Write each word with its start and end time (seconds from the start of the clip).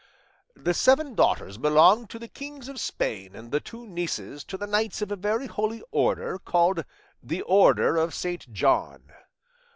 The 0.55 0.73
seven 0.73 1.13
daughters 1.13 1.59
belong 1.59 2.07
to 2.07 2.17
the 2.17 2.27
kings 2.27 2.67
of 2.67 2.79
Spain 2.79 3.35
and 3.35 3.51
the 3.51 3.59
two 3.59 3.85
nieces 3.85 4.43
to 4.45 4.57
the 4.57 4.65
knights 4.65 5.03
of 5.03 5.11
a 5.11 5.15
very 5.15 5.45
holy 5.45 5.83
order 5.91 6.39
called 6.39 6.85
the 7.21 7.43
Order 7.43 7.97
of 7.97 8.15
St. 8.15 8.51
John. 8.51 9.11